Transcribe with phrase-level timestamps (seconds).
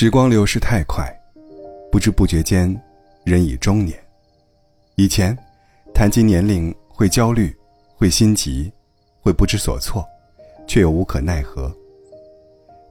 [0.00, 1.12] 时光流逝太快，
[1.90, 2.72] 不知不觉间，
[3.24, 3.98] 人已中年。
[4.94, 5.36] 以前，
[5.92, 7.52] 谈及年龄会焦虑，
[7.96, 8.72] 会心急，
[9.20, 10.06] 会不知所措，
[10.68, 11.76] 却又无可奈何。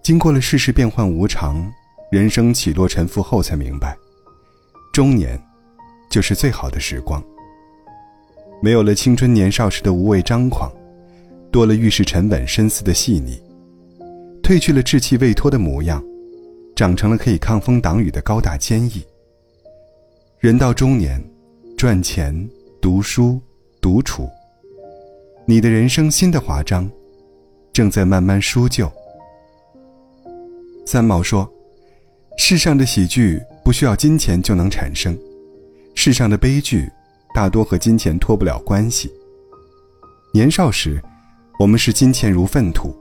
[0.03, 1.65] 经过了世事变幻无常，
[2.11, 3.95] 人生起落沉浮后，才明白，
[4.91, 5.41] 中年，
[6.11, 7.23] 就是最好的时光。
[8.61, 10.69] 没有了青春年少时的无畏张狂，
[11.53, 13.41] 多了遇事沉稳深思的细腻，
[14.43, 16.03] 褪去了稚气未脱的模样。
[16.77, 19.03] 长成了可以抗风挡雨的高大坚毅。
[20.37, 21.19] 人到中年，
[21.75, 22.47] 赚钱、
[22.79, 23.41] 读书、
[23.81, 24.29] 独处，
[25.47, 26.87] 你的人生新的华章，
[27.73, 28.91] 正在慢慢书就。
[30.85, 31.51] 三毛说
[32.37, 35.17] ：“世上的喜剧不需要金钱就能产生，
[35.95, 36.87] 世上的悲剧
[37.33, 39.11] 大多和金钱脱不了关系。
[40.31, 41.01] 年少时，
[41.57, 42.95] 我们视金钱如粪土，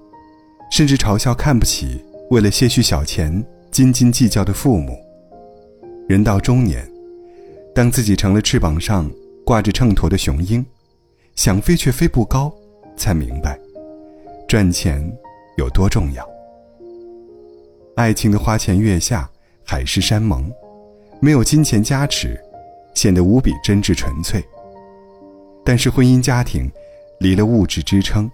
[0.72, 4.98] 甚至嘲笑看不起为了些许小钱。”斤斤计较的父母，
[6.08, 6.88] 人到中年，
[7.74, 9.10] 当自己成了翅膀上
[9.44, 10.64] 挂着秤砣的雄鹰，
[11.34, 12.52] 想飞却飞不高，
[12.96, 13.58] 才明白，
[14.48, 15.04] 赚钱
[15.58, 16.26] 有多重要。
[17.96, 19.28] 爱情的花前月下，
[19.62, 20.50] 海誓山盟，
[21.20, 22.40] 没有金钱加持，
[22.94, 24.42] 显得无比真挚纯粹。
[25.64, 26.70] 但是婚姻家庭，
[27.20, 28.30] 离了物质支撑，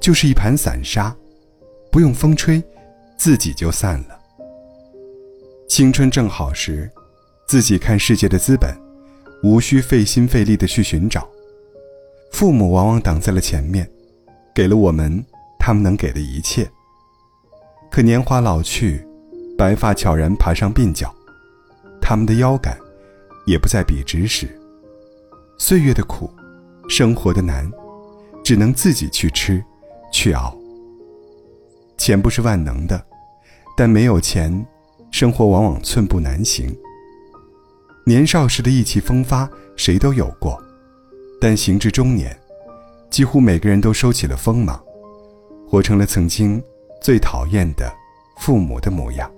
[0.00, 1.14] 就是一盘散沙，
[1.92, 2.62] 不用风吹，
[3.16, 4.13] 自己就散了。
[5.74, 6.88] 青春正好时，
[7.48, 8.72] 自己看世界的资本，
[9.42, 11.28] 无需费心费力的去寻找。
[12.30, 13.90] 父母往往挡在了前面，
[14.54, 15.24] 给了我们
[15.58, 16.70] 他们能给的一切。
[17.90, 19.04] 可年华老去，
[19.58, 21.12] 白发悄然爬上鬓角，
[22.00, 22.78] 他们的腰杆，
[23.44, 24.46] 也不再笔直时。
[25.58, 26.30] 岁月的苦，
[26.88, 27.68] 生活的难，
[28.44, 29.60] 只能自己去吃，
[30.12, 30.56] 去熬。
[31.98, 33.04] 钱不是万能的，
[33.76, 34.64] 但没有钱。
[35.14, 36.76] 生活往往寸步难行。
[38.04, 40.60] 年少时的意气风发，谁都有过，
[41.40, 42.36] 但行至中年，
[43.10, 44.76] 几乎每个人都收起了锋芒，
[45.68, 46.60] 活成了曾经
[47.00, 47.88] 最讨厌的
[48.40, 49.30] 父母的模样。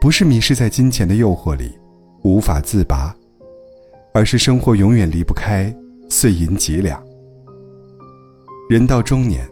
[0.00, 1.76] 不是迷失在金钱的诱惑里，
[2.22, 3.12] 无法自拔，
[4.14, 5.74] 而是生活永远离不开
[6.08, 7.04] 碎银几两。
[8.70, 9.44] 人到中年，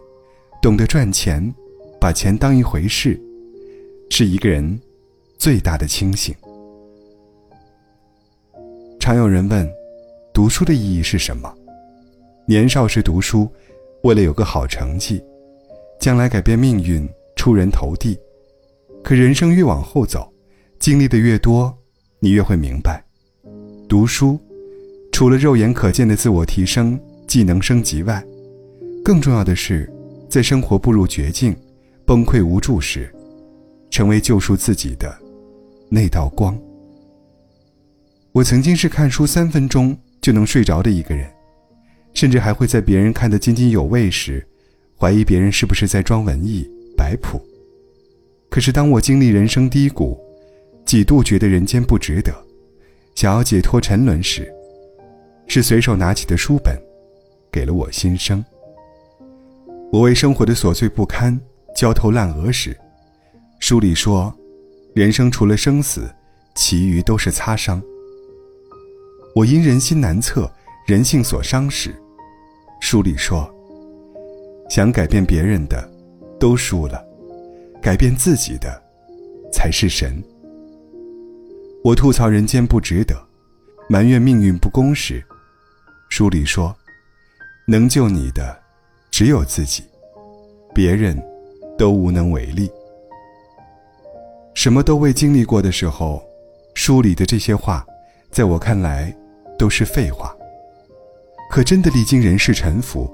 [0.63, 1.53] 懂得赚钱，
[2.01, 3.21] 把钱当一回事。
[4.17, 4.81] 是一个人
[5.39, 6.33] 最大的清醒。
[9.01, 9.69] 常有人问，
[10.33, 11.53] 读书的意义是什么？
[12.47, 13.51] 年少时读书，
[14.05, 15.21] 为了有个好成绩，
[15.99, 18.17] 将来改变命运，出人头地。
[19.03, 20.33] 可人生越往后走，
[20.79, 21.77] 经历的越多，
[22.21, 23.05] 你越会明白，
[23.89, 24.39] 读书
[25.11, 26.97] 除了肉眼可见的自我提升、
[27.27, 28.25] 技能升级外，
[29.05, 29.93] 更重要的是，
[30.31, 31.53] 在生活步入绝境、
[32.07, 33.13] 崩溃无助时。
[33.95, 35.17] 成为救赎自己的
[35.89, 36.59] 那道光。
[38.33, 41.31] 我曾经是看书三分钟就能睡着的一个人，
[42.13, 44.45] 甚至还会在别人看得津津有味时，
[44.99, 47.41] 怀疑别人是不是在装文艺摆谱。
[48.51, 50.19] 可是当我经历人生低谷，
[50.85, 52.35] 几度觉得人间不值得，
[53.15, 54.53] 想要解脱沉沦时，
[55.47, 56.77] 是随手拿起的书本，
[57.49, 58.45] 给了我新生。
[59.93, 61.41] 我为生活的琐碎不堪
[61.77, 62.77] 焦头烂额时。
[63.67, 64.31] 书里说，
[64.95, 66.15] 人生除了生死，
[66.55, 67.83] 其余都是擦伤。
[69.35, 70.53] 我因人心难测，
[70.87, 71.95] 人性所伤时，
[72.83, 73.51] 书里说，
[74.69, 75.91] 想改变别人的，
[76.39, 77.03] 都输了；
[77.81, 78.83] 改变自己的，
[79.51, 80.23] 才是神。
[81.83, 83.17] 我吐槽人间不值得，
[83.89, 85.25] 埋怨命运不公时，
[86.11, 86.77] 书里说，
[87.67, 88.61] 能救你的，
[89.11, 89.85] 只有自己，
[90.75, 91.19] 别人，
[91.79, 92.71] 都无能为力。
[94.55, 96.25] 什么都未经历过的时候，
[96.75, 97.85] 书里的这些话，
[98.31, 99.15] 在我看来
[99.59, 100.35] 都是废话。
[101.51, 103.13] 可真的历经人世沉浮，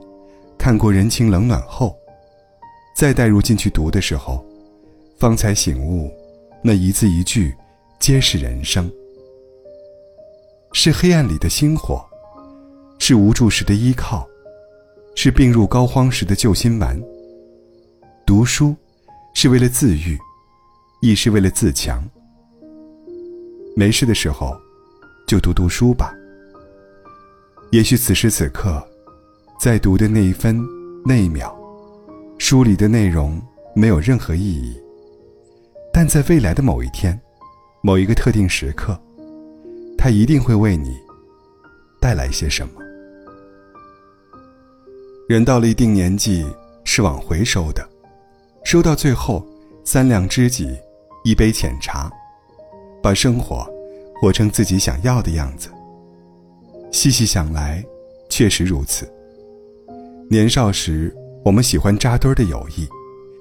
[0.59, 1.97] 看过人情冷暖后，
[2.95, 4.45] 再带入进去读的时候，
[5.19, 6.13] 方才醒悟，
[6.63, 7.55] 那一字一句，
[7.99, 8.91] 皆是人生，
[10.73, 12.05] 是黑暗里的星火，
[12.99, 14.29] 是无助时的依靠，
[15.17, 17.03] 是病入膏肓时的救心丸。
[18.25, 18.77] 读书，
[19.35, 20.19] 是为了自愈。
[21.01, 22.03] 亦是为了自强。
[23.75, 24.55] 没事的时候，
[25.27, 26.15] 就读读书吧。
[27.71, 28.87] 也许此时此刻，
[29.59, 30.61] 在读的那一分
[31.07, 31.55] 那一秒，
[32.39, 33.41] 书里的内容
[33.75, 34.77] 没有任何意义，
[35.93, 37.19] 但在未来的某一天，
[37.81, 39.01] 某一个特定时刻，
[39.97, 40.95] 它一定会为你
[42.01, 42.75] 带来些什么。
[45.29, 46.45] 人到了一定年纪，
[46.85, 47.89] 是往回收的，
[48.65, 49.47] 收到最后，
[49.85, 50.77] 三两知己。
[51.31, 52.11] 一杯浅茶，
[53.01, 53.65] 把生活
[54.21, 55.71] 活成自己想要的样子。
[56.91, 57.85] 细细想来，
[58.29, 59.09] 确实如此。
[60.29, 62.85] 年少时，我们喜欢扎堆的友谊，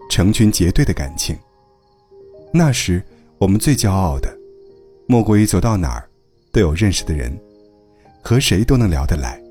[0.07, 1.35] 成群结队的感情。
[2.53, 3.03] 那时，
[3.39, 4.31] 我们最骄傲的，
[5.07, 6.07] 莫过于走到哪儿，
[6.51, 7.35] 都有认识的人，
[8.21, 9.41] 和谁都能聊得来，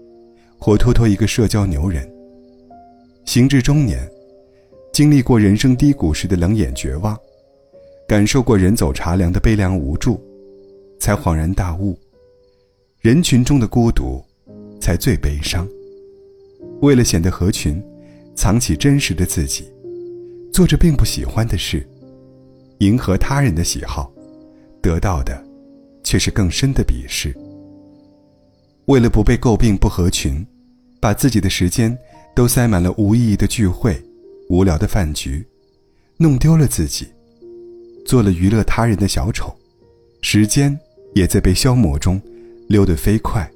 [0.60, 2.08] 活脱脱一个社交牛人。
[3.24, 4.08] 行至中年，
[4.92, 7.18] 经历过人生低谷时的冷眼绝望，
[8.08, 10.18] 感受过人走茶凉的悲凉无助，
[10.98, 11.94] 才恍然大悟：
[13.02, 14.24] 人群中的孤独，
[14.80, 15.68] 才最悲伤。
[16.80, 17.84] 为了显得合群，
[18.34, 19.70] 藏起真实的自己，
[20.50, 21.86] 做着并不喜欢的事，
[22.78, 24.10] 迎合他人的喜好，
[24.80, 25.44] 得到的
[26.02, 27.36] 却是更深的鄙视。
[28.86, 30.42] 为了不被诟病不合群，
[30.98, 31.94] 把自己的时间
[32.34, 34.02] 都塞满了无意义的聚会、
[34.48, 35.46] 无聊的饭局，
[36.16, 37.06] 弄丢了自己，
[38.08, 39.54] 做了娱乐他人的小丑，
[40.22, 40.74] 时间
[41.14, 42.18] 也在被消磨中
[42.66, 43.46] 溜得飞快。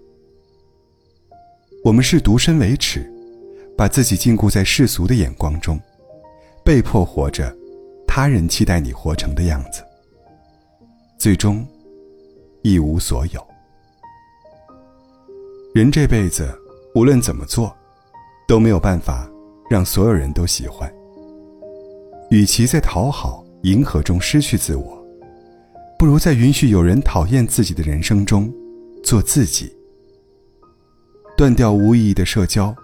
[1.83, 3.11] 我们是独身为耻。
[3.75, 5.81] 把自己禁锢在世俗的眼光中，
[6.63, 7.53] 被迫活着
[8.07, 9.83] 他人期待你活成的样子，
[11.19, 11.67] 最终
[12.61, 13.45] 一无所有。
[15.75, 16.55] 人这辈子
[16.95, 17.75] 无论怎么做，
[18.47, 19.27] 都没有办法
[19.71, 20.93] 让所有人都喜欢。
[22.29, 25.01] 与其在讨好迎合中失去自我，
[25.99, 28.53] 不如在允许有人讨厌自己的人生中
[29.05, 29.73] 做自己，
[31.37, 32.75] 断掉无意义的社交。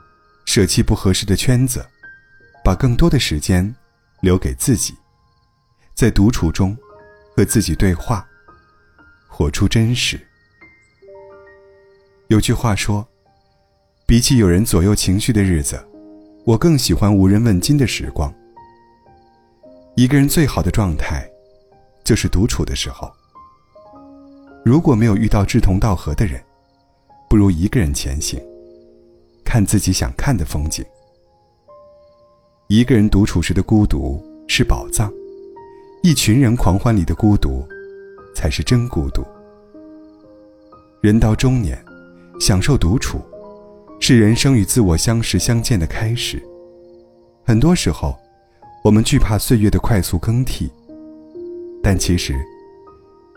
[0.44, 1.84] 舍弃不合适的圈子，
[2.64, 3.74] 把更多的时间
[4.22, 4.94] 留给自己，
[5.94, 6.74] 在独处中
[7.36, 8.26] 和自己对话，
[9.28, 10.18] 活出真实。
[12.28, 13.06] 有句话说
[14.08, 15.78] ：“比起有人左右情绪的日子，
[16.46, 18.32] 我更喜欢无人问津的时光。”
[19.98, 21.28] 一个人最好的状态，
[22.04, 23.12] 就是独处的时候。
[24.64, 26.40] 如果没有遇到志同道合的人，
[27.28, 28.40] 不如一个人前行。
[29.44, 30.84] 看自己想看的风景。
[32.68, 35.12] 一个人独处时的孤独是宝藏，
[36.04, 37.66] 一群人狂欢里的孤独，
[38.32, 39.24] 才是真孤独。
[41.00, 41.76] 人到中年，
[42.38, 43.20] 享受独处，
[43.98, 46.40] 是人生与自我相识相见的开始。
[47.44, 48.16] 很多时候，
[48.82, 50.70] 我们惧怕岁月的快速更替，
[51.82, 52.34] 但其实，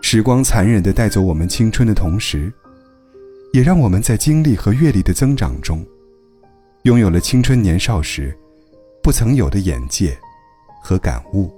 [0.01, 2.53] 时光残忍地带走我们青春的同时，
[3.51, 5.85] 也让我们在经历和阅历的增长中。
[6.83, 8.35] 拥有了青春年少时
[9.03, 10.17] 不曾有的眼界
[10.81, 11.51] 和感悟。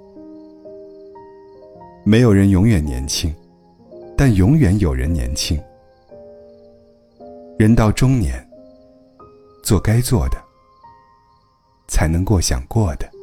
[2.04, 3.34] 没有人永远年轻，
[4.16, 5.58] 但永远有人年轻。
[7.58, 8.46] 人到中年，
[9.62, 10.36] 做该做的，
[11.88, 13.13] 才能过想过的。